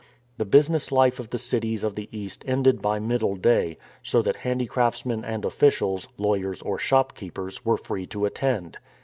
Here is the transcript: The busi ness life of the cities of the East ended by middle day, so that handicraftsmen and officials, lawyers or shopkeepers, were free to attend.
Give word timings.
The 0.39 0.47
busi 0.47 0.71
ness 0.71 0.91
life 0.91 1.19
of 1.19 1.29
the 1.29 1.37
cities 1.37 1.83
of 1.83 1.93
the 1.93 2.09
East 2.11 2.43
ended 2.47 2.81
by 2.81 2.97
middle 2.97 3.35
day, 3.35 3.77
so 4.01 4.23
that 4.23 4.37
handicraftsmen 4.37 5.23
and 5.23 5.45
officials, 5.45 6.07
lawyers 6.17 6.59
or 6.63 6.79
shopkeepers, 6.79 7.63
were 7.63 7.77
free 7.77 8.07
to 8.07 8.25
attend. 8.25 8.79